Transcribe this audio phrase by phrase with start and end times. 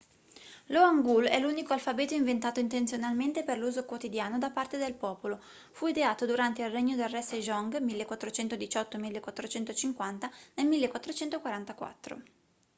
[0.69, 5.39] lo hangeul è l'unico alfabeto inventato intenzionalmente per l'uso quotidiano da parte del popolo.
[5.73, 12.19] fu ideato durante il regno del re sejong 1418-1450 nel 1444